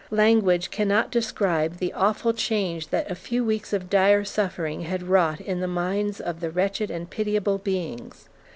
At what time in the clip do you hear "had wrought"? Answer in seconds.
4.81-5.39